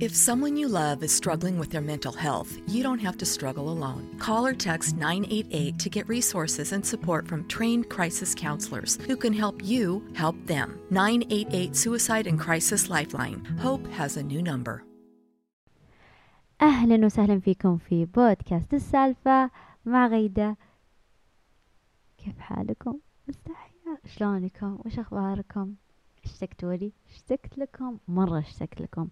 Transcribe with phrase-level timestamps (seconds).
[0.00, 3.70] If someone you love is struggling with their mental health, you don't have to struggle
[3.70, 4.16] alone.
[4.18, 9.32] Call or text 988 to get resources and support from trained crisis counselors who can
[9.32, 10.80] help you help them.
[10.90, 13.44] 988 Suicide and Crisis Lifeline.
[13.60, 14.82] Hope has a new number.
[16.62, 19.50] أهلا وسهلا فيكم في بودكاست السالفة
[19.86, 20.56] مع غيدة
[22.18, 22.98] كيف حالكم؟
[23.28, 25.74] مستحية شلونكم؟ وش أخباركم؟
[26.24, 29.08] اشتقتوا لي؟ اشتقت لكم؟ مرة اشتقت لكم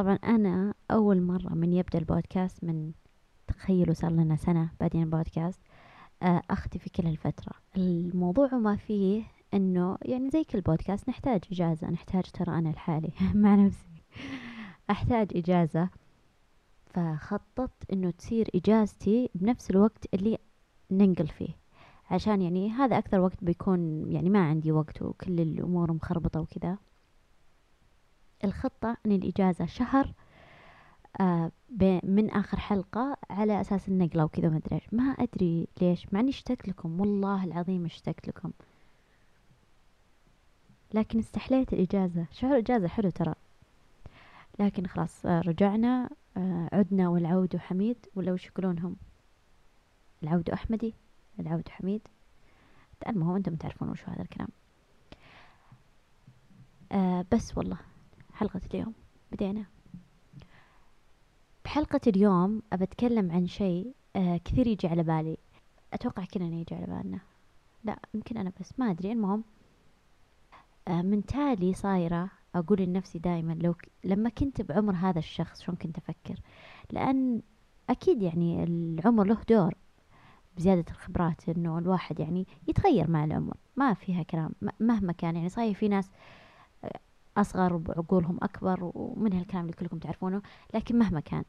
[0.00, 2.92] طبعا أنا أول مرة من يبدأ البودكاست من
[3.46, 5.60] تخيلوا صار لنا سنة بعدين البودكاست
[6.22, 7.52] آه، أختفي كل الفترة.
[7.76, 9.22] الموضوع ما فيه
[9.54, 14.02] أنه يعني زي كل بودكاست نحتاج إجازة نحتاج ترى أنا لحالي مع نفسي.
[14.90, 15.88] أحتاج إجازة
[16.86, 20.38] فخططت أنه تصير إجازتي بنفس الوقت اللي
[20.90, 21.56] ننقل فيه.
[22.10, 26.78] عشان يعني هذا أكثر وقت بيكون يعني ما عندي وقت وكل الأمور مخربطة وكذا.
[28.44, 30.12] الخطة أن الإجازة شهر
[31.20, 31.50] آه
[32.02, 36.68] من آخر حلقة على أساس النقلة وكذا ما أدري ما أدري ليش مع إني اشتقت
[36.68, 38.50] لكم والله العظيم اشتقت لكم.
[40.94, 42.26] لكن استحليت الإجازة.
[42.32, 43.34] شهر إجازة حلو ترى.
[44.58, 48.96] لكن خلاص آه رجعنا آه عدنا والعود حميد ولا وش يقولونهم
[50.22, 50.94] العود أحمدي
[51.40, 52.00] العود حميد.
[53.08, 54.48] المهم أنتم تعرفون وش هذا الكلام.
[57.32, 57.78] بس والله.
[58.40, 58.94] حلقة اليوم.
[59.32, 59.64] بدينا.
[61.64, 65.36] بحلقة اليوم أبى أتكلم عن شيء آه كثير يجي على بالي.
[65.92, 67.20] أتوقع كلنا يجي على بالنا.
[67.84, 69.12] لا يمكن أنا بس ما أدري.
[69.12, 69.44] المهم
[70.88, 73.88] آه من تالي صايرة أقول لنفسي دائما لو ك...
[74.04, 76.40] لما كنت بعمر هذا الشخص شلون كنت أفكر؟
[76.90, 77.42] لأن
[77.90, 79.74] أكيد يعني العمر له دور
[80.56, 83.56] بزيادة الخبرات إنه الواحد يعني يتغير مع العمر.
[83.76, 84.54] ما فيها كلام.
[84.80, 86.10] مهما كان يعني صحيح في ناس
[87.36, 90.42] أصغر وعقولهم أكبر ومن هالكلام اللي كلكم تعرفونه
[90.74, 91.44] لكن مهما كان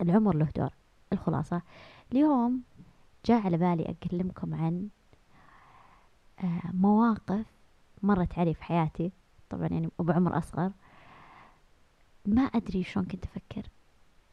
[0.00, 0.70] العمر له دور
[1.12, 1.62] الخلاصة.
[2.12, 2.62] اليوم
[3.24, 4.88] جاء على بالي أكلمكم عن
[6.44, 7.46] آه، مواقف
[8.02, 9.12] مرت علي في حياتي
[9.50, 10.72] طبعا يعني بعمر أصغر.
[12.26, 13.70] ما أدري شلون كنت أفكر.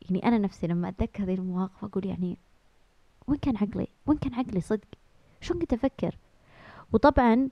[0.02, 2.38] يعني أنا نفسي لما أتذكر هذه المواقف أقول يعني
[3.28, 4.88] وين كان عقلي؟ وين كان عقلي صدق؟
[5.42, 6.18] شلون كنت أفكر؟
[6.94, 7.50] وطبعا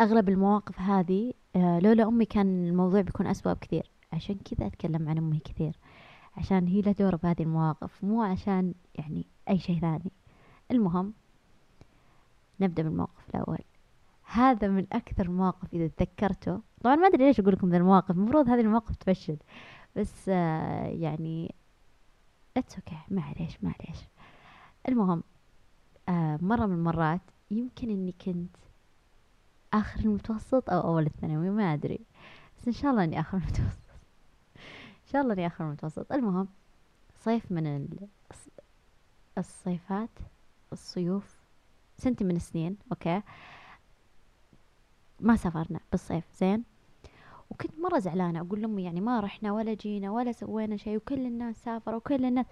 [0.00, 5.18] أغلب المواقف هذه آه لولا أمي كان الموضوع بيكون أسوأ بكثير عشان كذا أتكلم عن
[5.18, 5.76] أمي كثير.
[6.36, 10.12] عشان هي لا دور بهذه المواقف مو عشان يعني أي شيء ثاني.
[10.70, 11.12] المهم
[12.60, 13.58] نبدأ بالموقف الأول.
[14.24, 16.60] هذا من أكثر المواقف إذا تذكرته.
[16.82, 19.36] طبعا ما أدري ليش أقول لكم ذا المواقف المفروض هذه المواقف تفشل.
[19.96, 21.54] بس آه يعني
[22.56, 23.12] it's okay okay.
[23.12, 23.98] معليش معليش
[24.88, 25.22] المهم
[26.08, 28.56] آه مرة من المرات يمكن إني كنت
[29.74, 32.00] آخر المتوسط أو أول الثانوي ما أدري.
[32.58, 33.90] بس إن شاء الله إني آخر المتوسط.
[34.56, 36.12] إن شاء الله إني آخر المتوسط.
[36.12, 36.48] المهم
[37.24, 37.88] صيف من
[39.38, 40.10] الصيفات
[40.72, 41.40] الصيوف
[41.98, 43.22] سنتي من السنين أوكي؟
[45.20, 46.64] ما سافرنا بالصيف زين؟
[47.50, 51.56] وكنت مرة زعلانة أقول لأمي يعني ما رحنا ولا جينا ولا سوينا شيء وكل الناس
[51.64, 52.46] سافروا وكل الناس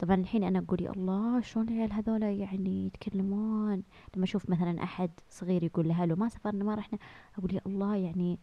[0.00, 3.82] طبعا الحين أنا أقول يا الله شلون العيال هذولا يعني يتكلمون؟
[4.16, 6.98] لما أشوف مثلا أحد صغير يقول لأهله ما سافرنا ما رحنا.
[7.38, 8.38] أقول يا الله يعني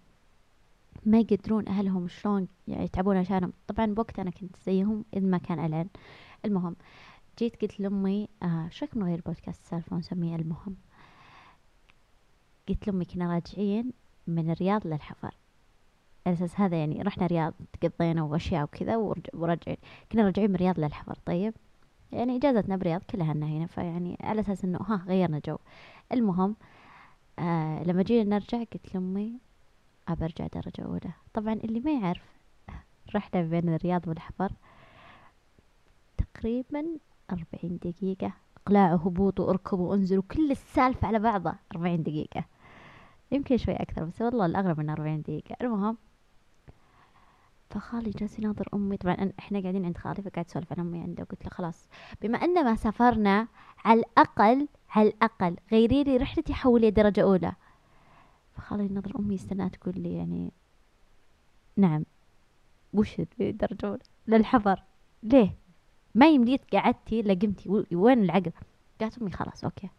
[1.05, 3.53] ما يقدرون أهلهم شلون يعني يتعبون عشانهم.
[3.67, 5.87] طبعا بوقت أنا كنت زيهم إذ ما كان الان
[6.45, 6.75] المهم
[7.39, 10.75] جيت قلت لأمي آه رايكم نغير بودكاست السالفه ونسميه المهم؟
[12.69, 13.91] قلت لأمي كنا راجعين
[14.27, 15.35] من الرياض للحفر.
[16.27, 18.95] على أساس هذا يعني رحنا الرياض تقضينا وأشياء وكذا
[19.33, 19.77] ورجعين
[20.11, 21.53] كنا راجعين من الرياض للحفر طيب؟
[22.11, 25.57] يعني إجازتنا برياض كلها لنا هنا فيعني على أساس إنه ها غيرنا جو.
[26.11, 26.55] المهم
[27.39, 29.39] آه لما جينا نرجع قلت لأمي
[30.07, 32.23] أبى أرجع درجة اولى طبعا اللي ما يعرف
[33.15, 34.51] رحلة بين الرياض والحفر
[36.17, 36.85] تقريبا
[37.31, 38.33] أربعين دقيقة.
[38.57, 42.45] اقلاع وهبوط واركب وانزل وكل السالفة على بعضها أربعين دقيقة.
[43.31, 45.55] يمكن شوي أكثر بس والله الأغلب من أربعين دقيقة.
[45.61, 45.97] المهم
[47.69, 48.97] فخالي جالس يناظر أمي.
[48.97, 51.23] طبعا إحنا قاعدين عند خالي فقاعد أسولف عن أمي عنده.
[51.23, 51.87] وقلت له خلاص.
[52.21, 53.47] بما أن ما سافرنا
[53.85, 57.53] على الاقل على الأقل غيري لي رحلتي حولي درجة أولى.
[58.55, 60.51] فخالي ينظر أمي استنى تقول لي يعني
[61.77, 62.05] نعم.
[62.93, 64.83] وش درجة أولى؟ للحفر
[65.23, 65.55] ليه؟
[66.15, 67.85] ما يمديك قعدتي لقمتي.
[67.91, 68.51] وين العقل؟
[69.01, 69.89] قالت أمي خلاص okay.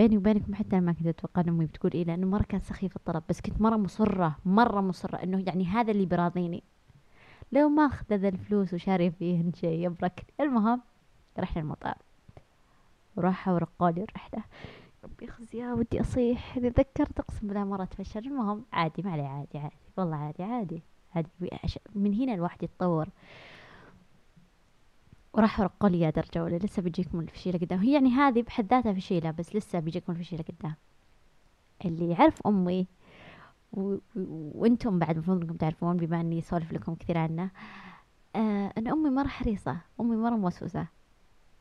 [0.00, 2.96] بيني وبينكم حتى أنا ما كنت أتوقع أن أمي بتقول إيه لأنه مرة كان سخيف
[2.96, 6.62] الطلب بس كنت مرة مصرة مرة مصرة إنه يعني هذا اللي براضيني.
[7.52, 10.26] لو ما أخذ ذا الفلوس وشاري فيهن شيء يبرك.
[10.40, 10.80] المهم
[11.38, 11.94] رحنا المطار.
[13.16, 14.42] وراحوا ورقوا الرحلة.
[15.04, 16.56] ربي يا ودي أصيح.
[16.56, 18.20] إذا ذكرت أقسم بالله مرة تفشل.
[18.20, 19.76] المهم عادي ما عليه عادي عادي.
[19.96, 20.82] والله عادي عادي
[21.14, 21.28] عادي.
[21.94, 23.08] من هنا الواحد يتطور.
[25.32, 27.78] وراح رقوا لي يا درجة ولا لسه بيجيكم الفشيلة قدام.
[27.78, 30.74] هي يعني هذه بحد ذاتها فشيلة بس لسه بيجيكم الفشيلة قدام.
[31.84, 32.86] اللي يعرف أمي
[33.72, 33.96] و...
[34.54, 37.50] وأنتم بعد المفروض انكم تعرفون بما أني أسولف لكم كثير عنه
[38.36, 40.86] آه أن أمي مرة حريصة أمي مرة موسوسة.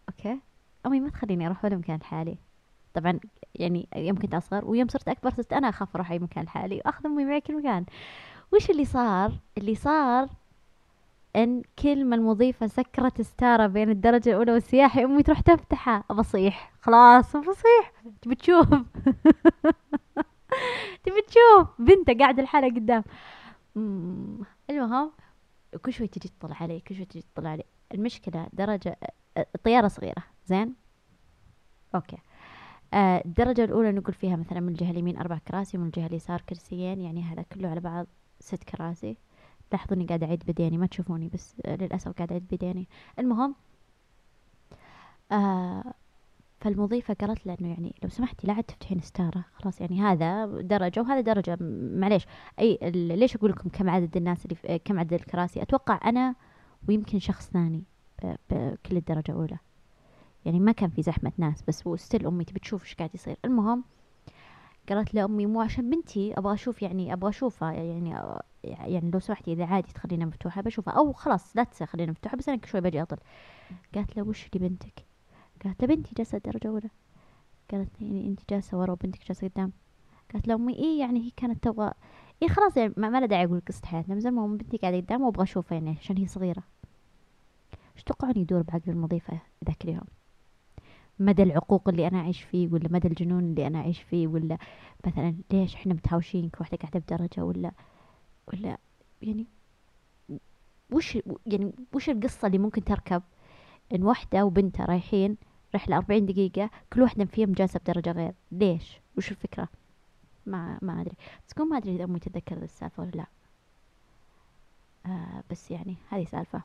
[0.10, 0.40] أوكي؟
[0.86, 2.38] أمي ما تخليني أروح ولا مكان لحالي
[2.94, 3.20] طبعا
[3.56, 7.06] يعني يوم كنت أصغر ويوم صرت أكبر صرت أنا أخاف أروح أي مكان لحالي وأخذ
[7.06, 7.86] أمي معي كل مكان.
[8.54, 10.30] وش اللي صار؟ اللي صار
[11.36, 16.04] إن كل ما المضيفة سكرت ستارة بين الدرجة الأولى والسياحي أمي تروح تفتحها.
[16.10, 17.92] بصيح خلاص بصيح
[18.22, 18.68] تبي تشوف؟
[21.04, 23.04] تبي تشوف؟ بنته قاعدة لحالها قدام.
[24.70, 25.12] المهم
[25.86, 27.64] كل شوي تجي تطلع علي كل شوي تجي تطلع علي.
[27.94, 28.98] المشكلة درجة
[29.38, 30.24] الطيارة صغيرة.
[30.46, 30.76] زين؟
[31.96, 32.18] أوكي.
[32.94, 37.02] آه الدرجة الأولى نقول فيها مثلا من الجهة اليمين أربع كراسي ومن الجهة اليسار كرسيين.
[37.02, 38.08] يعني هذا كله على بعض
[38.40, 39.18] ست كراسي.
[39.72, 42.88] لاحظوني قاعدة أعيد بديني ما تشوفوني بس للأسف قاعدة أعيد بديني.
[43.20, 43.56] المهم
[45.32, 45.94] آه
[46.62, 51.02] فالمضيفة قالت له إنه يعني لو سمحتي لا عاد تفتحين ستارة خلاص يعني هذا درجة
[51.02, 51.58] وهذا درجة.
[52.00, 52.26] معليش
[52.60, 56.36] أي ليش أقول لكم كم عدد الناس اللي في كم عدد الكراسي؟ أتوقع أنا
[56.90, 57.84] ويمكن شخص ثاني
[58.24, 59.58] بكل الدرجة اولى
[60.46, 63.38] يعني ما كان في زحمة ناس بس هو ستيل أمي تبي تشوف إيش قاعد يصير.
[63.46, 63.84] المهم
[64.90, 67.72] قالت لأمي مو عشان بنتي أبغى أشوف يعني أبغى أشوفها.
[67.72, 68.16] يعني
[68.64, 70.94] يعني لو سمحتي إذا عادي تخلينا مفتوحة بشوفها.
[70.94, 73.18] أو خلاص لا تخلينا مفتوحة بس أنا شوي بجي أطل.
[73.96, 75.06] قالت له وش لبنتك
[75.64, 76.90] قالت له بنتي جالسة درجة أولى.
[77.72, 79.72] قالت يعني أنت جالسة ورا وبنتك جالسة قدام.
[80.34, 81.92] قالت له أمي إيه يعني هي كانت تبغى
[82.44, 84.16] إيه خلاص يعني ما, له داعي أقول قصة حياتنا.
[84.16, 86.64] بس المهم بنتي قاعدة قدام وأبغى أشوفها يعني عشان هي صغيرة.
[87.96, 90.19] إيش تتوقعون يدور بعقل المضيفة ذاك اليوم؟
[91.20, 94.58] مدى العقوق اللي أنا أعيش فيه ولا مدى الجنون اللي أنا أعيش فيه ولا
[95.06, 97.72] مثلا ليش إحنا متهاوشين كواحدة قاعدة بدرجة ولا
[98.54, 98.78] ولا
[99.22, 99.46] يعني
[100.92, 103.24] وش يعني وش القصة اللي ممكن تركب؟
[103.96, 105.38] إن واحدة وبنتها رايحين
[105.76, 108.34] رحلة أربعين دقيقة كل واحدة فيهم جالسة بدرجة غير.
[108.52, 109.68] ليش؟ وش الفكرة؟
[110.46, 111.16] ما ما أدري.
[111.48, 113.26] بس ما أدري إذا أمي تتذكر السالفة ولا لا.
[115.06, 116.62] آه بس يعني هذه سالفة.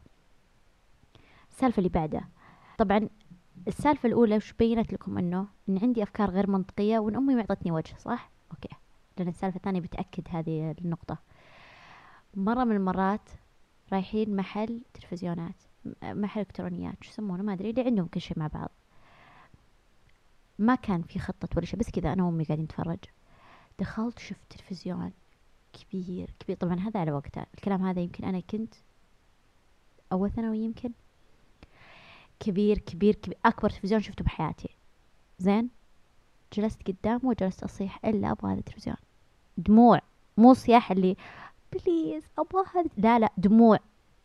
[1.50, 2.28] السالفة اللي بعدها.
[2.78, 3.08] طبعا
[3.68, 7.96] السالفة الأولى وش بينت لكم إنه إن عندي أفكار غير منطقية وإن أمي معطتني وجه
[7.98, 8.68] صح؟ أوكي.
[9.18, 11.18] لأن السالفة الثانية بتأكد هذه النقطة.
[12.34, 13.30] مرة من المرات
[13.92, 15.54] رايحين محل تلفزيونات
[16.02, 18.70] محل إلكترونيات شو يسمونه؟ ما أدري اللي عندهم كل شيء مع بعض.
[20.58, 22.98] ما كان في خطة ولا شيء بس كذا أنا وأمي قاعدين نتفرج.
[23.78, 25.12] دخلت شفت تلفزيون
[25.72, 26.56] كبير كبير.
[26.56, 27.46] طبعا هذا على وقته.
[27.54, 28.74] الكلام هذا يمكن أنا كنت
[30.12, 30.90] أول ثانوي يمكن.
[32.40, 34.68] كبير كبير كبير أكبر تلفزيون شفته بحياتي.
[35.38, 35.68] زين؟
[36.52, 38.96] جلست قدامه وجلست أصيح إلا أبغى هذا التلفزيون.
[39.58, 40.00] دموع.
[40.36, 41.16] مو صياح اللي
[41.72, 42.90] please أبغى هذا.
[42.96, 43.78] لا لا دموع.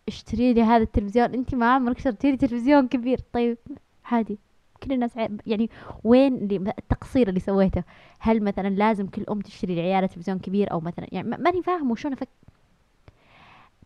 [0.07, 1.33] اشتري لي هذا التلفزيون.
[1.33, 3.19] أنت ما عمرك شريتي لي تلفزيون كبير.
[3.33, 3.57] طيب
[4.05, 4.39] عادي
[4.83, 5.11] كل الناس
[5.45, 5.69] يعني
[6.03, 7.83] وين اللي التقصير اللي سويته؟
[8.19, 12.13] هل مثلا لازم كل أم تشتري لعيالها تلفزيون كبير أو مثلا يعني ماني فاهم وشون
[12.13, 12.29] افك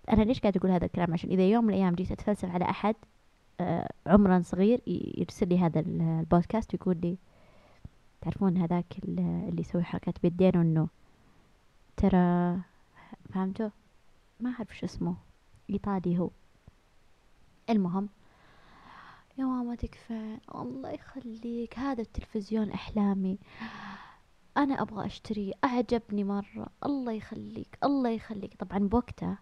[0.09, 2.95] أنا ليش قاعد أقول هذا الكلام؟ عشان إذا يوم من الأيام جيت أتفلسف على أحد
[4.07, 4.81] عمره صغير
[5.17, 7.17] يرسل لي هذا البودكاست ويقول لي
[8.21, 10.87] تعرفون هذاك اللي يسوي حركات بيدينه انه
[11.97, 12.59] ترى
[13.29, 13.69] فهمتوا؟
[14.39, 15.15] ما أعرف شو اسمه
[15.69, 16.29] إيطالي هو.
[17.69, 18.09] المهم
[19.37, 23.39] يا ماما تكفى الله يخليك هذا التلفزيون أحلامي
[24.57, 28.53] أنا أبغى أشتريه أعجبني مرة الله يخليك الله يخليك.
[28.59, 29.37] طبعا بوقته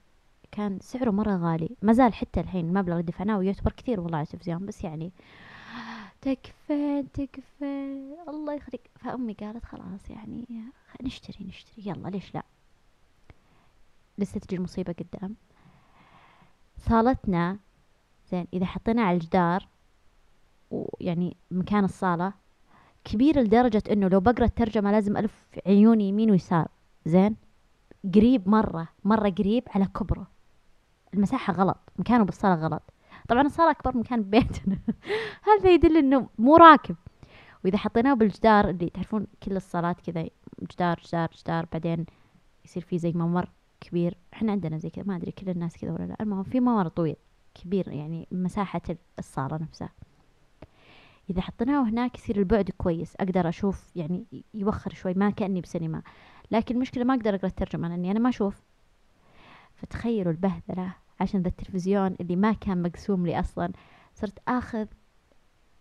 [0.51, 1.75] كان سعره مرة غالي.
[1.81, 5.11] ما زال حتى الحين المبلغ اللي دفعناه يعتبر كثير والله على التلفزيون بس يعني
[6.21, 7.97] تكفى تكفى.
[8.27, 8.89] الله يخليك.
[8.95, 10.45] فأمي قالت خلاص يعني
[11.01, 11.87] نشتري نشتري.
[11.87, 12.43] يلا ليش لا؟
[14.17, 15.35] لسه تجي المصيبة قدام.
[16.77, 17.59] صالتنا
[18.31, 19.67] زين إذا حطيناه على الجدار
[20.71, 22.33] ويعني مكان الصالة
[23.03, 26.67] كبير لدرجة إنه لو بقرأ الترجمة لازم ألف عيوني يمين ويسار.
[27.05, 27.35] زين؟
[28.15, 30.30] قريب مرة مرة قريب على كبره.
[31.13, 32.83] المساحة غلط مكانه بالصالة غلط.
[33.27, 34.77] طبعا الصالة أكبر مكان ببيتنا
[35.47, 36.95] هذا يدل إنه مو راكب.
[37.65, 40.27] وإذا حطيناه بالجدار اللي تعرفون كل الصالات كذا
[40.71, 42.05] جدار جدار جدار بعدين
[42.65, 43.49] يصير في زي ممر
[43.81, 44.17] كبير.
[44.33, 46.15] إحنا عندنا زي كذا ما أدري كل الناس كذا ولا لا.
[46.21, 47.15] المهم في ممر طويل
[47.55, 48.81] كبير يعني مساحة
[49.19, 49.89] الصالة نفسها.
[51.29, 53.15] إذا حطيناه هناك يصير البعد كويس.
[53.15, 56.01] أقدر أشوف يعني يوخر شوي ما كأني بسينما.
[56.51, 58.61] لكن المشكلة ما أقدر أقرأ الترجمة لأني أنا ما أشوف.
[59.75, 60.93] فتخيلوا البهذلة.
[61.21, 63.71] عشان ذا التلفزيون اللي ما كان مقسوم لي أصلا.
[64.15, 64.85] صرت آخذ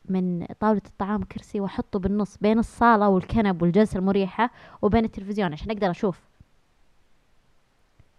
[0.04, 4.50] من طاولة الطعام كرسي وأحطه بالنص بين الصالة والكنب والجلسة المريحة
[4.82, 6.20] وبين التلفزيون عشان أقدر أشوف.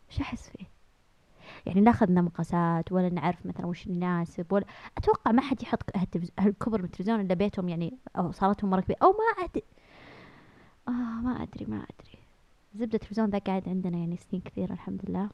[0.09, 0.65] وش أحس فيه؟
[1.65, 4.65] يعني أخذنا مقاسات ولا نعرف مثلا وش يناسب ولا
[4.97, 5.83] أتوقع ما حد يحط
[6.39, 8.97] هالكبر من التلفزيون إلا بيتهم يعني أو صالتهم مرة كبيرة.
[9.03, 9.63] أو ما أدري
[10.87, 12.17] آه ما أدري ما أدري.
[12.75, 15.29] زبدة التلفزيون ذا قاعد عندنا يعني سنين كثيرة الحمد لله.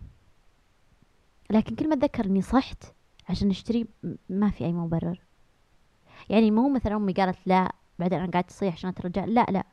[1.50, 2.84] لكن كل ما أتذكر إني صحت
[3.30, 5.20] عشان أشتري م- ما في أي مبرر.
[6.30, 9.64] يعني مو مثلا أمي قالت لا بعدين أنا قاعدة تصيح عشان ترجع لا لا.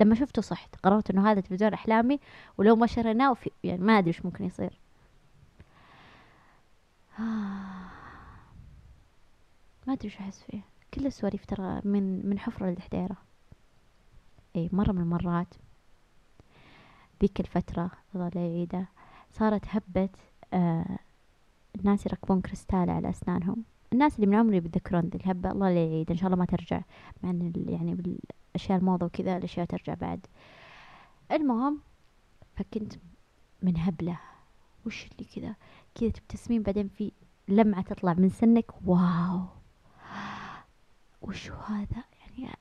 [0.00, 2.20] لما شفته صحت قررت إنه هذا تلفزيون أحلامي
[2.58, 4.78] ولو ما شريناه وفي يعني ما أدري وش ممكن يصير.
[9.86, 10.60] ما أدري وش أحس فيه.
[10.94, 13.16] كل السواليف ترى من من حفرة لدحديرة
[14.56, 15.54] إي مرة من المرات.
[17.22, 18.88] ذيك الفترة الله لا يعيده
[19.32, 20.08] صارت هبة
[20.52, 20.98] آه
[21.80, 23.64] الناس يركبون كريستال على أسنانهم.
[23.92, 26.80] الناس اللي من عمري بيتذكرون ذي الهبة الله لا يعيد إن شاء الله ما ترجع
[27.22, 30.26] مع إن يعني بالأشياء الموضة وكذا الأشياء ترجع بعد.
[31.32, 31.78] المهم
[32.56, 32.92] فكنت
[33.62, 34.18] من هبلة.
[34.86, 35.54] وش اللي كذا؟
[35.94, 37.12] كذا تبتسمين بعدين في
[37.48, 39.40] لمعة تطلع من سنك؟ واو!
[41.22, 42.04] وش هذا؟
[42.38, 42.54] يعني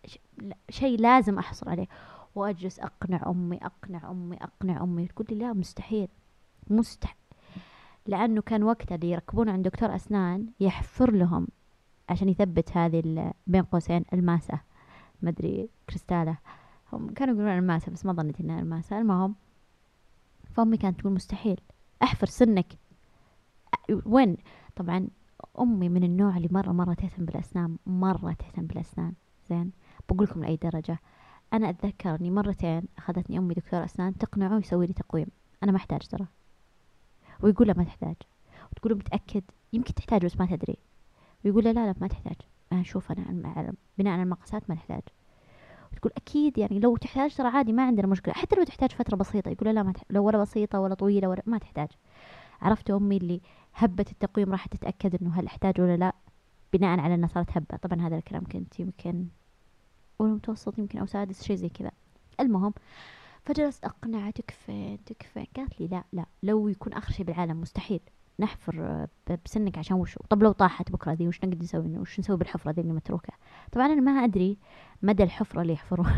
[0.70, 1.88] شيء لازم أحصل عليه.
[2.36, 6.08] وأجلس أقنع أمي أقنع أمي أقنع أمي تقول لي لا مستحيل
[6.70, 7.25] مستحيل.
[8.08, 11.48] لأنه كان وقتها اللي يركبون عند دكتور أسنان يحفر لهم
[12.10, 14.60] عشان يثبت هذه بين قوسين الماسة.
[15.22, 16.38] مدري كريستالة.
[16.94, 18.98] هم كانوا يقولون الماسة بس ما ظنيت إنها الماسة.
[18.98, 19.36] المهم
[20.54, 21.62] فأمي كانت تقول مستحيل.
[22.04, 22.74] أحفر سنك.
[24.06, 24.38] وين؟
[24.76, 25.08] طبعا
[25.60, 29.14] أمي من النوع اللي مرة مرة تهتم بالأسنان مرة تهتم بالأسنان.
[29.50, 29.72] زين؟
[30.10, 31.00] بقول لكم لأي درجة.
[31.54, 35.28] أنا أتذكر إني مرتين أخذتني أمي دكتور أسنان تقنعه يسوي لي تقويم.
[35.64, 36.28] أنا ما أحتاج ترى.
[37.44, 38.16] ويقول له ما تحتاج.
[38.72, 40.78] وتقول له متأكد يمكن تحتاج بس ما تدري.
[41.46, 42.36] ويقول له لا لا ما تحتاج.
[42.72, 45.02] أنا أشوف أنا بناء على المقاسات ما تحتاج
[45.94, 48.34] وتقول أكيد يعني لو تحتاج ترى عادي ما عندنا مشكلة.
[48.34, 50.04] حتى لو تحتاج فترة بسيطة يقول لا ما تح...
[50.10, 51.88] لو ولا بسيطة ولا طويلة ولا ما تحتاج.
[52.62, 53.42] عرفت أمي اللي
[53.74, 56.16] هبة التقويم راح تتأكد إنه هل أحتاج ولا لا؟
[56.74, 57.78] بناء على إنها صارت هبة.
[57.78, 59.28] طبعا هذا الكلام كنت يمكن
[60.22, 61.92] أولى متوسط يمكن أو سادس شيء زي كذا.
[62.40, 62.74] المهم
[63.46, 68.00] فجلست أقنعها تكفين تكفين قالت لي لا لا لو يكون آخر شيء بالعالم مستحيل.
[68.40, 72.38] نحفر آه، بسنك عشان وشو؟ طب لو طاحت بكرة ذي وش نقدر نسوي؟ وش نسوي
[72.38, 73.34] بالحفرة ذي اللي متروكة؟
[73.72, 74.58] طبعا أنا ما أدري
[75.02, 76.12] مدى الحفرة اللي يحفرون.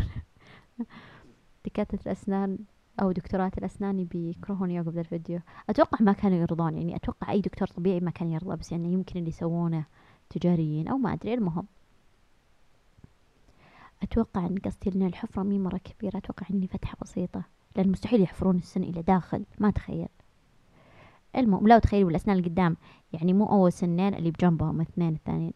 [1.64, 2.58] دكاترة الأسنان
[3.02, 5.40] أو دكتورات الأسنان بيكرهون يعقب ذا الفيديو.
[5.70, 9.18] أتوقع ما كانوا يرضون يعني أتوقع أي دكتور طبيعي ما كان يرضى بس يعني يمكن
[9.18, 9.84] اللي يسوونه
[10.30, 11.66] تجاريين أو ما أدري المهم.
[14.02, 17.42] أتوقع أن قصدي أن الحفرة مي مرة كبيرة أتوقع أني فتحة بسيطة
[17.76, 20.08] لأن مستحيل يحفرون السن إلى داخل ما أتخيل.
[21.36, 22.76] المهم لو تخيلوا الأسنان اللي قدام
[23.12, 25.52] يعني مو أول سنين اللي بجنبهم اثنين الثانيين.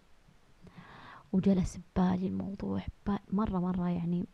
[1.33, 4.25] وجلس ببالي الموضوع ببالي مرة مرة يعني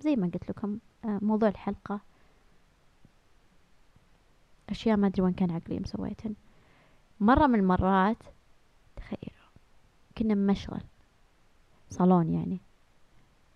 [0.00, 2.00] زي ما قلت لكم آه، موضوع الحلقة.
[4.70, 6.34] أشياء ما أدري وين كان عقلي مسويتن
[7.20, 8.16] مرة من المرات
[8.96, 9.48] تخيلوا
[10.18, 10.80] كنا بمشغل
[11.92, 12.60] صالون يعني.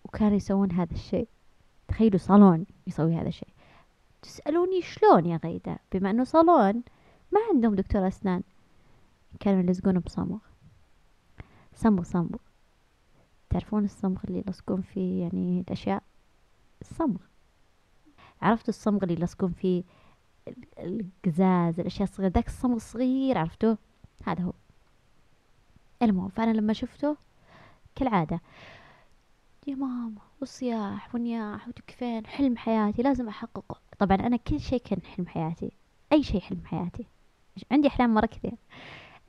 [0.04, 1.28] وكانوا يسوون هذا الشيء.
[1.88, 3.48] تخيلوا صالون يسوي هذا الشيء.
[4.22, 6.74] تسألوني شلون يا غيدة؟ بما أنه صالون
[7.32, 8.42] ما عندهم دكتور أسنان.
[9.40, 10.38] كانوا يلزقون بصمغ.
[11.74, 12.36] صمغ صمغ.
[13.50, 16.02] تعرفون الصمغ اللي يلصقون فيه يعني الأشياء؟
[16.80, 17.18] الصمغ.
[18.42, 19.82] عرفتوا الصمغ اللي يلصقون فيه
[20.48, 23.78] ال- القزاز الأشياء الصغيرة؟ ذاك الصمغ الصغير عرفتوه؟
[24.24, 24.52] هذا هو.
[26.02, 27.16] المهم فأنا لما شفته
[27.96, 28.40] كالعادة.
[29.66, 33.80] يا ماما والصياح ونياح وتكفين حلم حياتي لازم أحققه.
[33.98, 35.72] طبعا أنا كل شيء كان حلم حياتي
[36.12, 37.06] أي شيء حلم حياتي.
[37.72, 38.54] عندي أحلام مرة كثير.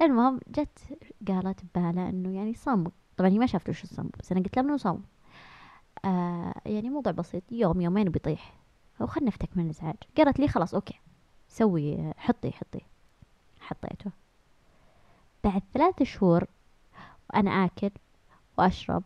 [0.01, 0.79] المهم جت
[1.27, 4.65] قالت ببالها إنه يعني صمغ طبعا هي ما شافت وش الصمغ بس أنا قلت لها
[4.65, 4.99] إنه صمغ
[6.05, 7.43] آه يعني موضوع بسيط.
[7.51, 8.53] يوم يومين وبيطيح
[8.99, 9.95] وخلنا نفتك من الإزعاج.
[10.17, 10.99] قالت لي خلاص أوكي.
[11.47, 12.81] سوي حطي حطي.
[13.59, 14.11] حطيته.
[15.43, 16.45] بعد ثلاثة شهور
[17.29, 17.91] وأنا آكل.
[18.57, 19.03] وأشرب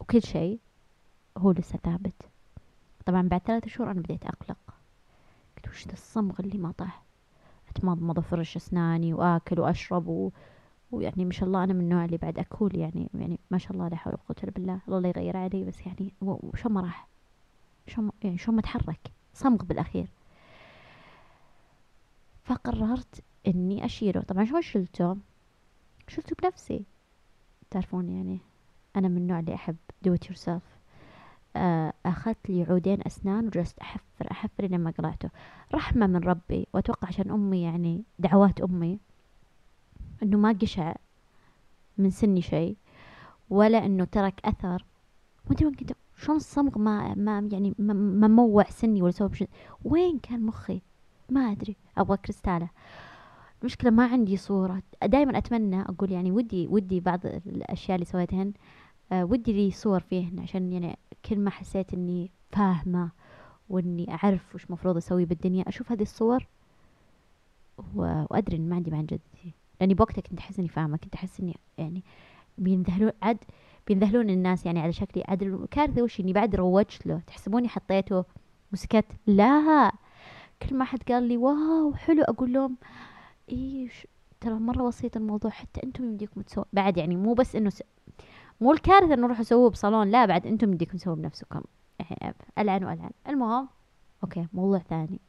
[0.00, 0.58] وكل شيء
[1.38, 2.22] هو لسه ثابت.
[3.06, 4.58] طبعا بعد ثلاثة شهور أنا بديت أقلق.
[5.56, 7.02] قلت وش ذا الصمغ اللي ما طاح؟
[7.70, 10.30] أتمضمض وأفرش أسناني وآكل وأشرب و...
[10.90, 13.88] ويعني ما شاء الله أنا من النوع اللي بعد أكول يعني يعني ما شاء الله
[13.88, 14.80] لا حول ولا قوة إلا بالله.
[14.88, 17.08] الله لا يغير علي بس يعني وشو ما راح؟
[17.86, 19.12] شو ما يعني شو ما تحرك.
[19.34, 20.08] صمغ بالأخير.
[22.44, 24.20] فقررت إني أشيله.
[24.20, 25.16] طبعا شلون شلته؟
[26.08, 26.84] شلته بنفسي.
[27.72, 28.38] تعرفون يعني
[28.96, 29.76] أنا من النوع اللي أحب
[30.08, 30.62] it yourself.
[31.56, 35.30] آه، أخذت لي عودين أسنان وجلست أحفر أحفر لين ما قلعته
[35.74, 38.98] رحمة من ربي وأتوقع عشان أمي يعني دعوات أمي
[40.22, 40.94] إنه ما قشع
[41.98, 42.76] من سني شيء
[43.50, 44.84] ولا إنه ترك أثر.
[45.46, 49.30] وأنت كنت شلون الصمغ ما ما يعني ما موع سني ولا سوى
[49.84, 50.82] وين كان مخي؟
[51.30, 51.76] ما أدري.
[51.98, 52.68] أبغى كريستالة.
[53.62, 54.82] المشكلة ما عندي صورة.
[55.04, 58.52] دائما أتمنى أقول يعني ودي ودي بعض الأشياء اللي سويتهن.
[59.12, 63.10] أه ودي لي صور فيهن عشان يعني كل ما حسيت إني فاهمة
[63.68, 66.46] وإني أعرف وش مفروض أسوي بالدنيا أشوف هذه الصور
[67.94, 71.56] وأدري إن ما عندي مع جدتي لأني بوقتها كنت أحس إني فاهمة كنت أحس إني
[71.78, 72.02] يعني
[72.58, 73.38] بينذهلون عد
[73.86, 75.24] بينذهلون الناس يعني على شكلي.
[75.28, 78.24] عاد الكارثة وش إني بعد روجت له؟ تحسبوني حطيته
[78.72, 79.92] وسكت لا.
[80.62, 82.76] كل ما حد قال لي wow حلو أقول لهم
[83.50, 84.06] إيش؟
[84.40, 87.82] ترى مرة بسيط الموضوع حتى أنتم يمديكم تسوون بعد يعني مو بس إنه س...
[88.60, 91.62] مو الكارثة إنه روحوا سووه بصالون لا بعد أنتم يمديكم تسووه بنفسكم.
[92.00, 93.10] يعني ألعن وألعن.
[93.28, 93.68] المهم
[94.22, 95.20] okay موضوع ثاني.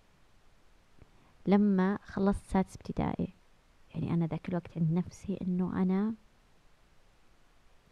[1.47, 3.33] لما خلصت سادس ابتدائي
[3.95, 6.13] يعني أنا ذاك الوقت عند نفسي إنه أنا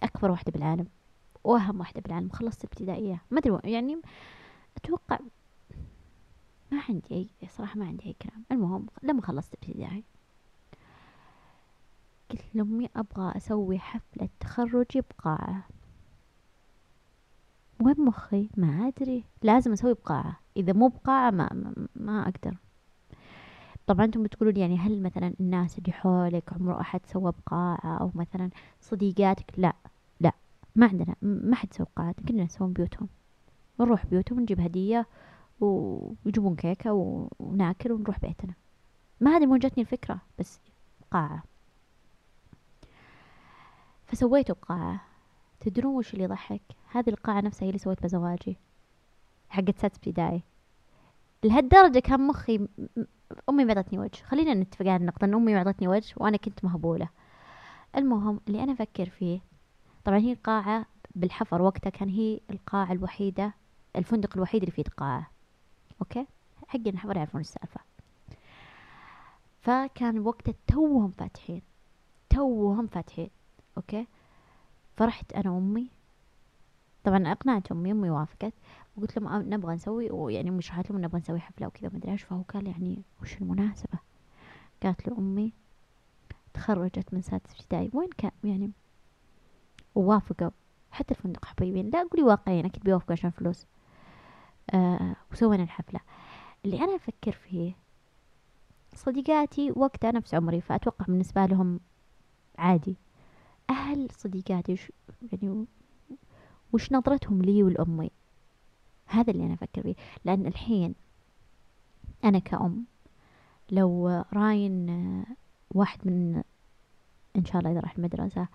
[0.03, 0.87] أكبر واحدة بالعالم
[1.43, 2.29] وأهم واحدة بالعالم.
[2.29, 4.01] خلصت ابتدائية ما أدري يعني
[4.77, 5.19] أتوقع
[6.71, 8.43] ما عندي أي صراحة ما عندي أي كلام.
[8.51, 10.03] المهم لما خلصت ابتدائي
[12.31, 15.63] قلت لأمي أبغى أسوي حفلة تخرجي بقاعة
[17.81, 19.23] وين مخي؟ ما أدري.
[19.43, 20.39] لازم أسوي بقاعة.
[20.57, 22.57] إذا مو بقاعة ما, ما, ما أقدر.
[23.87, 28.49] طبعا أنتم بتقولوا يعني هل مثلا الناس اللي حولك عمره أحد سوى بقاعة أو مثلا
[28.81, 29.73] صديقاتك؟ لا.
[30.19, 30.31] لا.
[30.75, 31.15] ما عندنا.
[31.21, 33.07] ما حد سوى قاعات كلنا نسوون بيوتهم.
[33.79, 35.07] نروح بيوتهم ونجيب هدية
[35.59, 36.93] ويجيبون كيكة
[37.39, 38.53] وناكل ونروح بيتنا.
[39.21, 40.59] ما هذه مو جتني الفكرة بس
[41.11, 41.43] قاعة
[44.11, 45.01] فسويته بقاعة
[45.59, 48.57] تدرون وش اللي يضحك؟ هذه القاعة نفسها هي اللي سويت بزواجي.
[49.49, 50.43] حقت سادس ابتدائي.
[51.43, 52.67] لهالدرجة كان مخي
[53.49, 54.23] أمي ما أعطتني وجه.
[54.23, 57.09] خلينا نتفق على النقطة أن أمي ما أعطتني وجه وأنا كنت مهبولة.
[57.95, 59.39] المهم اللي أنا أفكر فيه
[60.05, 63.53] طبعا هي القاعة بالحفر وقتها كان هي القاعة الوحيدة
[63.95, 65.31] الفندق الوحيد اللي فيه قاعة
[66.01, 66.27] okay؟
[66.67, 67.79] حقنا الحفر يعرفون السالفة.
[69.61, 71.61] فكان وقتها توهم فاتحين.
[72.29, 73.29] توهم فاتحين.
[73.77, 74.07] okay؟
[74.97, 75.87] فرحت أنا وأمي.
[77.03, 78.53] طبعا أقنعت أمي أمي وافقت.
[78.97, 82.23] وقلت لهم نبغى نسوي ويعني أمي شرحت لهم نبغى نسوي حفلة وكذا ما أدري إيش.
[82.23, 83.99] فهو قال يعني وش المناسبة؟
[84.83, 85.53] قالت له أمي
[86.53, 87.89] تخرجت من سادس ابتدائي.
[87.93, 88.71] وين كان؟ يعني
[89.95, 90.49] ووافقوا.
[90.91, 91.89] حتى الفندق حبيبين.
[91.89, 93.65] لا قولي واقعيا أكيد بيوافقوا عشان فلوس.
[94.73, 95.99] آه وسوينا الحفلة.
[96.65, 97.73] اللي أنا أفكر فيه
[98.95, 101.79] صديقاتي وقتها نفس عمري فأتوقع بالنسبة لهم
[102.57, 102.95] عادي.
[103.71, 104.77] أهل صديقاتي
[105.31, 105.65] يعني
[106.73, 108.11] وش نظرتهم لي ولأمي
[109.05, 109.95] هذا اللي أنا أفكر فيه.
[110.25, 110.95] لأن الحين
[112.23, 112.85] أنا كأم
[113.71, 115.25] لو راين
[115.71, 116.43] واحد من
[117.35, 118.47] إن شاء الله إذا راح المدرسة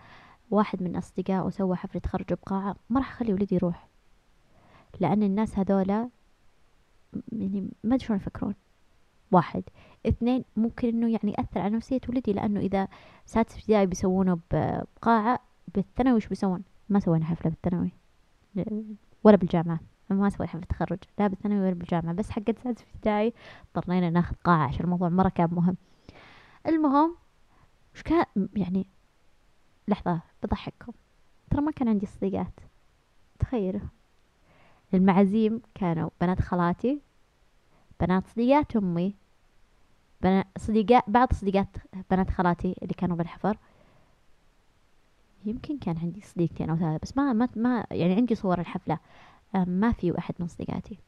[0.50, 3.88] واحد من أصدقائه سوى حفلة تخرج بقاعة ما راح أخلي ولدي يروح.
[5.00, 6.08] لأن الناس هذولا
[7.32, 8.54] يعني ما أدري شلون يفكرون.
[9.32, 9.62] واحد.
[10.06, 12.88] اثنين ممكن إنه يعني يأثر على نفسية ولدي لأنه إذا
[13.26, 15.40] سادس ابتدائي بيسوونه بقاعة
[15.74, 17.92] بالثانوي وش بيسوون؟ ما سوينا حفلة بالثانوي.
[19.24, 19.80] ولا بالجامعة.
[20.10, 20.98] ما سوي حفلة تخرج.
[21.18, 22.14] لا بالثانوي ولا بالجامعة.
[22.14, 23.32] بس حقت سادس ابتدائي
[23.76, 25.76] اضطرينا ناخذ قاعة عشان الموضوع مرة كان مهم.
[26.66, 27.16] المهم
[27.94, 28.24] وش كان
[28.56, 28.86] يعني
[29.88, 30.92] لحظة بضحككم.
[31.50, 32.60] ترى ما كان عندي صديقات.
[33.38, 33.80] تخيلوا.
[34.94, 37.00] المعازيم كانوا بنات خالاتي.
[38.00, 39.14] بنات صديقات أمي.
[40.22, 41.76] بنات صديقات بعض صديقات
[42.10, 43.58] بنات خالاتي اللي كانوا بالحفر
[45.44, 48.98] يمكن كان عندي صديقتين أو ثلاثة بس ما ما, ما يعني عندي صور الحفلة.
[49.54, 50.98] ما في أحد من صديقاتي.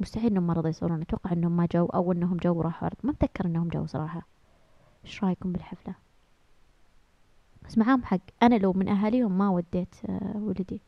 [0.00, 1.00] مستحيل إنهم ما رضوا يصورون.
[1.00, 4.22] أتوقع إنهم ما جو أو إنهم جو وراحوا ما أتذكر إنهم جو صراحة.
[5.04, 5.94] إيش رأيكم بالحفلة؟
[7.64, 8.20] بس معاهم حق.
[8.42, 10.80] أنا لو من أهاليهم ما وديت آه، ولدي.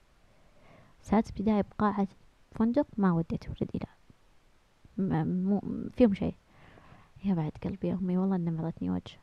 [1.02, 2.08] سادس بداية بقاعة
[2.52, 3.99] فندق ما وديت ولدي لا.
[5.00, 5.62] مو
[5.96, 6.34] فيهم شيء.
[7.24, 9.18] يا بعد قلبي أمي والله إنها معطتني وجه.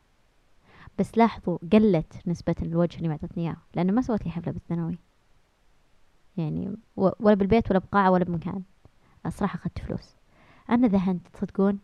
[0.99, 4.97] بس لاحظوا قلت نسبة الوجه اللي معطتني إياه لأنه ما سوت لي حفلة بالثانوي.
[6.37, 8.63] يعني ولا بالبيت ولا بقاعة ولا بمكان.
[9.25, 10.15] الصراحة أخذت فلوس.
[10.69, 11.79] أنا ذهنت تصدقون؟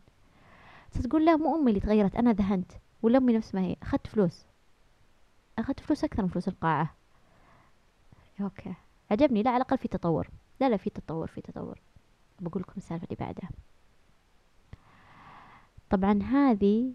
[0.91, 2.71] تصدقون لا مو أمي اللي تغيرت أنا ذهنت.
[3.01, 3.75] ولا أمي نفس ما هي.
[3.83, 4.45] أخذت فلوس.
[5.59, 6.95] أخذت فلوس أكثر من فلوس القاعة.
[8.41, 8.73] أوكي.
[9.11, 9.43] عجبني.
[9.43, 10.29] لا على الأقل في تطور.
[10.59, 11.81] لا لا في تطور في تطور.
[12.39, 13.49] بقول لكم السالفة اللي بعدها.
[15.93, 16.93] طبعا هذه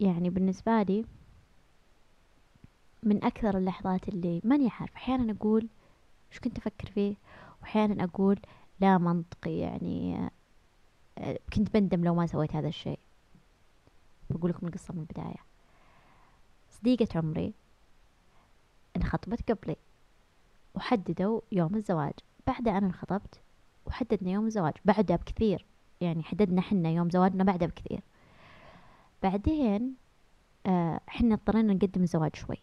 [0.00, 1.04] يعني بالنسبة لي
[3.02, 5.68] من أكثر اللحظات اللي ماني عارفة أحيانا أقول
[6.30, 7.16] وش كنت أفكر فيه؟
[7.60, 8.40] وأحيانا أقول
[8.80, 10.28] لا منطقي يعني
[11.18, 12.98] آه، كنت بندم لو ما سويت هذا الشيء.
[14.30, 15.44] بقول لكم القصة من البداية.
[16.70, 17.54] صديقة عمري
[18.96, 19.76] انخطبت قبلي
[20.74, 22.14] وحددوا يوم الزواج.
[22.46, 23.40] بعد أنا انخطبت
[23.86, 25.66] وحددنا يوم الزواج بعدها بكثير
[26.00, 28.00] يعني حددنا حنا يوم زواجنا بعدها بكثير.
[29.22, 29.94] بعدين
[30.66, 32.56] آه حنا اضطرينا نقدم الزواج شوي.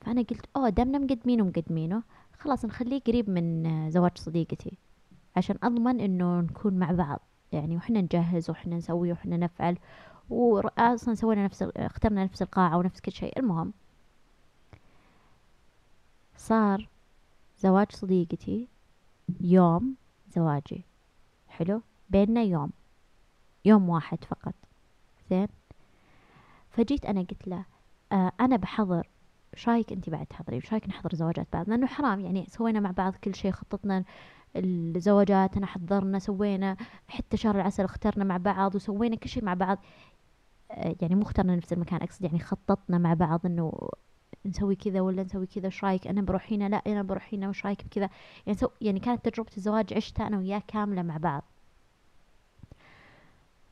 [0.00, 2.02] فأنا قلت أوه دامنا مقدمينه مقدمينه
[2.38, 4.78] خلاص نخليه قريب من آه زواج صديقتي
[5.36, 7.20] عشان أضمن إنه نكون مع بعض.
[7.52, 9.78] يعني وحنا نجهز وحنا نسوي وحنا نفعل
[10.30, 13.38] وأصلا سوينا نفس اخترنا نفس القاعة ونفس كل شيء.
[13.38, 13.72] المهم
[16.36, 16.88] صار
[17.58, 18.68] زواج صديقتي
[19.40, 19.94] يوم
[20.34, 20.84] زواجي.
[21.48, 22.70] حلو؟ بيننا يوم
[23.64, 24.54] يوم واحد فقط.
[25.30, 25.48] زين؟
[26.70, 27.64] فجيت أنا قلت له
[28.12, 29.08] آه أنا بحضر
[29.54, 32.90] إيش رأيك أنت بعد تحضري إيش رأيك نحضر زواجات بعض؟ لأنه حرام يعني سوينا مع
[32.90, 34.04] بعض كل شيء خططنا
[34.56, 36.76] الزواجات انا حضرنا سوينا
[37.08, 39.78] حتى شهر العسل اخترنا مع بعض وسوينا كل شيء مع بعض.
[40.70, 43.72] آه، يعني مو اخترنا نفس المكان أقصد يعني خططنا مع بعض إنه
[44.46, 47.66] نسوي كذا ولا نسوي كذا إيش رأيك؟ أنا بروح هنا لا أنا بروح هنا وش
[47.66, 48.10] رأيك بكذا؟
[48.46, 51.44] يعني سو يعني كانت تجربة الزواج عشتها أنا وياه كاملة مع بعض.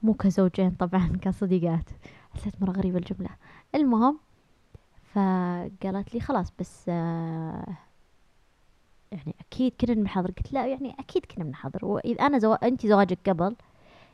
[0.05, 1.90] مو كزوجين طبعا كصديقات.
[2.35, 3.31] حسيت مرة غريبة الجملة.
[3.75, 4.19] المهم
[5.12, 7.77] فقالت لي خلاص بس آه
[9.12, 10.31] يعني أكيد كنا بنحضر.
[10.31, 11.85] قلت لا يعني أكيد كنا بنحضر.
[11.85, 12.53] وإذا أنا زو...
[12.55, 13.57] أنت زواجك قبل.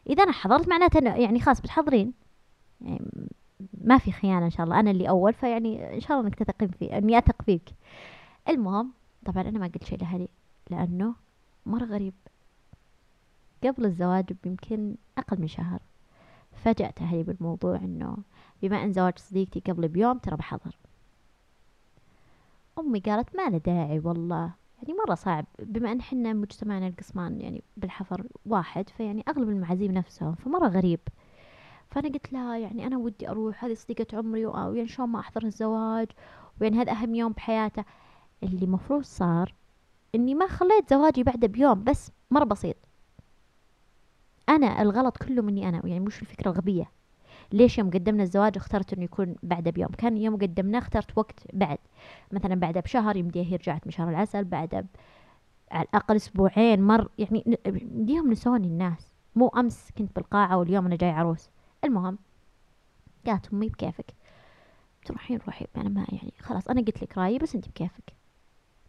[0.07, 2.13] إذا أنا حضرت معناته يعني خلاص بتحضرين.
[2.81, 3.29] يعني
[3.85, 4.81] ما في خيانة إن شاء الله.
[4.81, 7.71] أنا اللي أول فيعني إن شاء الله إنك تثقين في إني أثق فيك.
[8.49, 8.93] المهم
[9.25, 10.29] طبعا أنا ما قلت شيء لأهلي
[10.71, 11.15] لأنه
[11.67, 12.15] مرة غريب.
[13.65, 15.81] قبل الزواج بيمكن أقل من شهر.
[16.53, 18.17] فاجأت أهلي بالموضوع إنه
[18.63, 20.77] بما إن زواج صديقتي قبل بيوم ترى بحضر.
[22.79, 24.53] أمي قالت ما له داعي والله.
[24.83, 25.45] يعني مرة صعب.
[25.59, 31.01] بما إن حنا مجتمعنا القسمان يعني بالحفر واحد فيعني أغلب المعازيم نفسهم فمرة غريب.
[31.91, 33.65] فأنا قلت لها يعني أنا ودي أروح.
[33.65, 36.09] هذه صديقة عمري ويعني شلون ما أحضر الزواج؟
[36.61, 37.85] ويعني هذا أهم يوم بحياته؟
[38.43, 39.55] اللي مفروض صار
[40.15, 42.77] إني ما خليت زواجي بعده بيوم بس مرة بسيط.
[44.51, 46.91] أنا الغلط كله مني أنا يعني مش الفكرة الغبية.
[47.53, 51.79] ليش يوم قدمنا الزواج اخترت إنه يكون بعده بيوم؟ كان يوم قدمناه اخترت وقت بعد.
[52.33, 54.87] مثلا بعده بشهر يمديه هي رجعت من شهر العسل بعده
[55.71, 59.13] على الأقل أسبوعين مر يعني يمديهم نسوني الناس.
[59.37, 61.51] مو أمس كنت بالقاعة واليوم أنا جاي عروس.
[61.85, 62.19] المهم
[63.27, 64.15] قالت أمي بكيفك؟
[65.05, 68.13] تروحين روحي أنا ما يعني خلاص أنا قلت لك رأيي بس أنت بكيفك.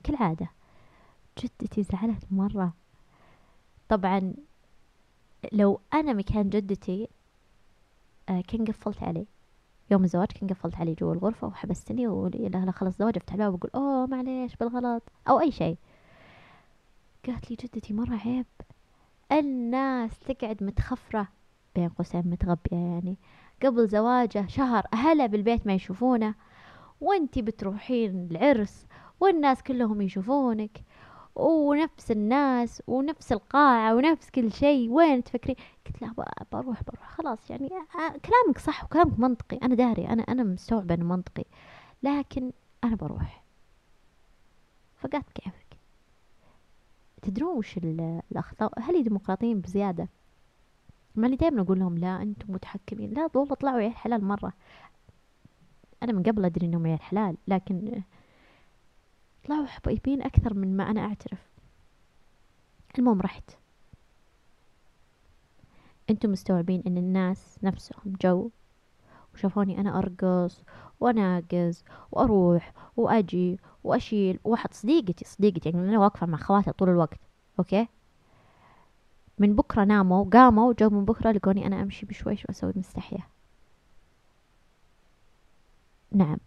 [0.04, 0.48] كالعادة
[1.40, 2.74] جدتي زعلت مرة.
[3.90, 4.34] طبعا
[5.52, 7.08] لو أنا مكان جدتي
[8.30, 9.26] آه كان قفلت علي
[9.92, 13.72] يوم الزواج كان قفلت علي جوا الغرفة وحبستني ولا لا خلص زواج افتح الباب وأقول
[13.76, 15.04] أوه معليش بالغلط.
[15.30, 15.78] أو أي شيء.
[17.28, 18.46] قالت لي جدتي مرة عيب.
[19.32, 21.28] الناس تقعد متخفرة
[21.76, 23.18] بين قوسين متغبية يعني.
[23.64, 26.36] قبل زواجه شهر أهلها بالبيت ما يشوفونه
[27.02, 28.86] وأنتي بتروحين العرس
[29.20, 30.84] والناس كلهم يشوفونك.
[31.36, 34.90] ونفس الناس ونفس القاعة ونفس كل شيء.
[34.90, 35.56] وين تفكرين؟
[35.88, 36.14] قلت له
[36.52, 39.58] بروح بروح خلاص يعني كلامك صح وكلامك منطقي.
[39.58, 41.46] أنا داري أنا أنا مستوعبة إنه منطقي.
[42.04, 42.52] لكن
[42.84, 43.44] أنا بروح.
[44.96, 45.78] فقالت كيفك؟
[47.22, 47.78] تدرون وش
[48.32, 50.10] الأخطاء؟ هل ديمقراطيين بزيادة؟
[51.16, 53.14] ما اللي دايما أقول لهم لا أنتم متحكمين.
[53.14, 54.54] لا والله طلعوا عيال حلال مرة.
[56.04, 58.02] أنا من قبل أدري إنهم عيال حلال لكن
[59.48, 61.50] طلعوا حبيبين أكثر من ما أنا أعترف.
[63.00, 63.52] المهم رحت
[66.10, 68.50] أنتم مستوعبين إن الناس نفسهم جو
[69.34, 70.64] وشافوني أنا أرقص
[71.00, 77.20] وأناقز وأروح وأجي وأشيل واحد صديقتي صديقتي يعني أنا واقفة مع خواتها طول الوقت
[77.60, 77.88] okay؟
[79.40, 83.28] من بكرة ناموا قاموا جو من بكرة لقوني أنا أمشي بشويش وأسوي مستحية.
[86.12, 86.38] نعم.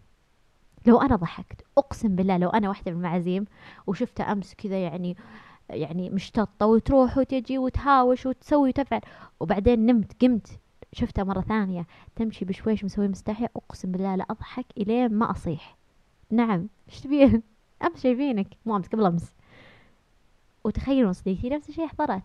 [0.87, 3.45] لو أنا ضحكت أقسم بالله لو أنا واحدة من المعازيم
[3.87, 5.17] وشفتها أمس كذا يعني
[5.71, 9.01] يعني مشتطة وتروح وتجي وتهاوش وتسوي وتفعل
[9.41, 10.61] وبعدين نمت قمت
[10.93, 15.77] شفتها مرة ثانية تمشي بشويش مسوي مستحية أقسم بالله لا أضحك إلين ما أصيح.
[16.31, 17.43] نعم إيش تبين
[17.87, 19.33] أمس شايفينك مو أمس قبل أمس.
[20.65, 22.23] وتخيلوا صديقتي نفس الشيء حضرت.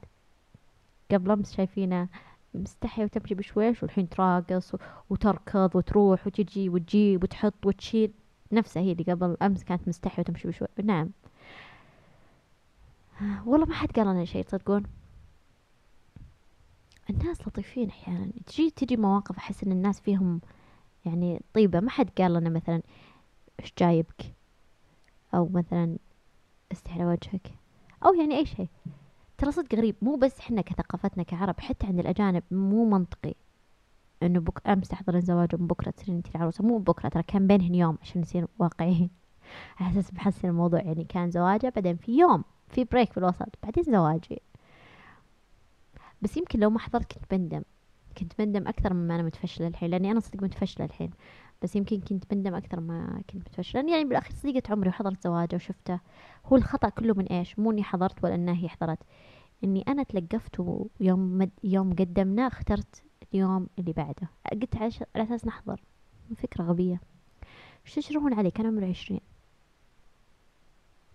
[1.12, 2.08] قبل أمس شايفينه
[2.54, 4.76] مستحية وتمشي بشويش والحين تراقص
[5.10, 8.12] وتركض وتروح وتجي وتجيب وتحط وتشيل.
[8.52, 10.68] نفسها هي اللي قبل أمس كانت مستحية وتمشي بشوي.
[10.84, 11.10] نعم.
[13.46, 14.84] والله ما حد قال لنا شيء تصدقون؟
[17.10, 18.32] الناس لطيفين أحيانا.
[18.48, 20.42] تجي تجي مواقف أحس إن الناس فيهم
[21.06, 21.80] يعني طيبة.
[21.80, 22.82] ما حد قال لنا مثلا
[23.60, 24.34] إيش جايبك؟
[25.34, 25.98] أو مثلا
[26.72, 27.52] استحي على وجهك؟
[28.06, 28.68] أو يعني أي شيء.
[29.38, 29.96] ترى صدق غريب.
[30.02, 33.36] مو بس إحنا كثقافتنا كعرب حتى عند الأجانب مو منطقي.
[34.24, 36.64] انه بك امس تحضرين زواج من بكرة تصيرين انت العروسة.
[36.64, 39.10] مو بكرة ترى كان بينهن يوم عشان نصير واقعيين.
[39.80, 43.84] على أساس بحسن الموضوع يعني كان زواجة بعدين في يوم في بريك في الوسط بعدين
[43.84, 44.42] زواجي.
[46.22, 47.62] بس يمكن لو ما حضرت كنت بندم.
[48.18, 51.12] كنت بندم أكثر مما أنا متفشلة الحين لأني أنا صدق متفشلة الحين.
[51.62, 56.00] بس يمكن كنت بندم أكثر ما كنت متفشلة يعني بالأخير صديقة عمري وحضرت زواجة وشفته
[56.46, 59.00] هو الخطأ كله من إيش؟ مو إني حضرت ولا إنها هي حضرت.
[59.64, 64.30] إني أنا تلقفت ويوم مد يوم قدمناه اخترت اليوم اللي بعده.
[64.52, 65.84] قلت على, على أساس نحضر.
[66.36, 67.02] فكرة غبية.
[67.86, 69.22] وش تشرحون علي كان عمري عشرين.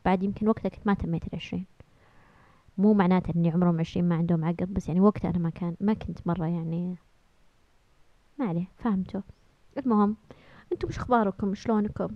[0.04, 1.66] بعد يمكن وقتها كنت ما تميت العشرين.
[2.78, 5.94] مو معناته إني عمرهم عشرين ما عندهم عقل بس يعني وقتها أنا ما كان ما
[5.94, 6.96] كنت مرة يعني
[8.38, 8.68] ما عليه.
[8.78, 9.20] فهمتوا.
[9.78, 10.16] المهم
[10.72, 12.08] أنتم وش أخباركم؟ شلونكم؟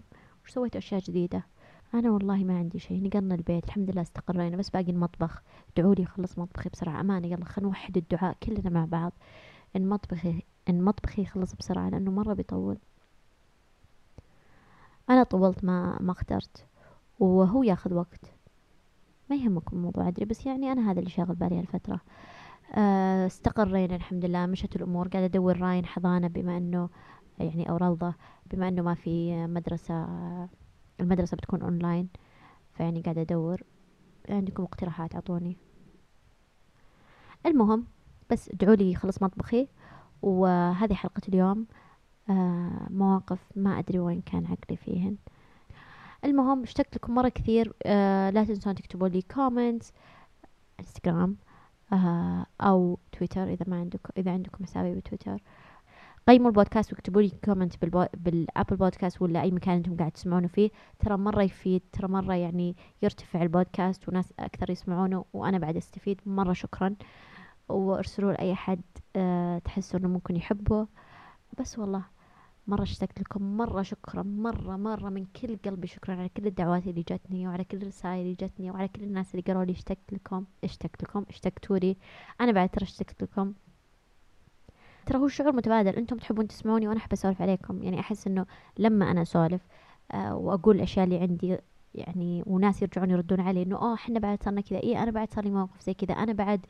[0.44, 1.46] وش سويتوا أشياء جديدة؟
[1.94, 5.42] أنا والله ما عندي شيء نقلنا البيت الحمد لله استقرينا بس باقي المطبخ.
[5.76, 7.00] ادعوا لي اخلص مطبخي بسرعة.
[7.00, 9.12] أمانة يلا خلينا نوحد الدعاء كلنا مع بعض.
[9.76, 12.78] إن مطبخي إن مطبخي يخلص بسرعة لأنه مرة بيطول.
[15.10, 16.66] أنا طولت ما ما اخترت.
[17.20, 18.20] وهو ياخذ وقت.
[19.30, 22.00] ما يهمكم الموضوع أدري بس يعني أنا هذا اللي شاغل بالي هالفترة.
[22.74, 26.88] آه، استقرينا الحمد لله مشت الأمور قاعدة أدور راين حضانة بما أنه
[27.38, 28.14] يعني أو روضة
[28.52, 30.06] بما أنه ما في مدرسة
[31.00, 32.08] المدرسة بتكون أونلاين
[32.72, 33.62] فيعني قاعدة أدور
[34.28, 35.56] عندكم اقتراحات؟ أعطوني.
[37.46, 37.86] المهم
[38.30, 39.68] بس ادعوا لي خلص مطبخي
[40.22, 41.66] وهذه حلقة اليوم.
[42.30, 45.16] آه مواقف ما أدري وين كان عقلي فيهن.
[46.24, 47.72] المهم اشتقت لكم مرة كثير.
[47.86, 49.92] آه لا تنسون تكتبوا لي comments
[50.80, 51.36] انستغرام
[51.92, 55.42] آه أو تويتر إذا ما عندكم إذا عندكم حسابي بتويتر.
[56.28, 58.04] قيموا البودكاست واكتبوا لي comment بالبو...
[58.14, 60.70] بال Apple Podcast ولا أي مكان أنتم قاعد تسمعونه فيه.
[60.98, 66.20] ترى مرة يفيد ترى مرة يعني يرتفع البودكاست وناس أكثر يسمعونه وأنا بعد أستفيد.
[66.26, 66.94] مرة شكرا.
[67.68, 68.80] وارسلوا لأي حد
[69.16, 70.86] أه تحسوا إنه ممكن يحبه.
[71.58, 72.04] بس والله
[72.66, 73.56] مرة اشتقت لكم.
[73.56, 74.22] مرة شكرا.
[74.22, 78.36] مرة مرة من كل قلبي شكرا على كل الدعوات اللي جتني وعلى كل الرسائل اللي
[78.40, 81.96] جتني وعلى كل الناس اللي قالوا لي اشتقت لكم اشتقت لكم اشتقتوا لي.
[82.40, 83.54] أنا بعد ترى اشتقت لكم.
[85.08, 85.96] ترى هو شعور متبادل.
[85.96, 87.82] أنتم تحبون تسمعوني وأنا أحب أسولف عليكم.
[87.82, 88.46] يعني أحس إنه
[88.78, 89.66] لما أنا أسولف
[90.12, 91.58] آه وأقول الأشياء اللي عندي
[91.94, 94.78] يعني وناس يرجعون يردون علي إنه آه إحنا بعد صرنا كذا.
[94.78, 96.14] إيه أنا بعد صار لي موقف زي كذا.
[96.14, 96.66] أنا بعد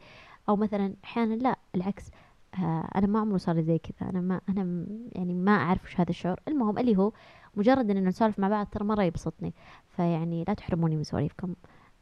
[0.48, 2.10] أو مثلا أحيانا لا العكس.
[2.54, 4.10] آه، أنا ما عمره صار لي زي كذا.
[4.10, 6.40] أنا ما أنا يعني ما أعرف وش هذا الشعور.
[6.48, 7.12] المهم اللي هو
[7.56, 9.54] مجرد اننا نسولف مع بعض ترى مرة يبسطني.
[9.88, 11.54] فيعني لا تحرموني من سواليفكم.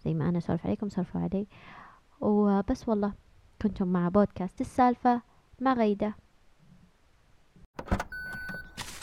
[0.05, 1.46] زي ما أنا أسولف عليكم سولفوا علي.
[2.20, 3.12] وبس والله
[3.62, 5.22] كنتم مع بودكاست السالفة
[5.61, 6.14] مع غيدة.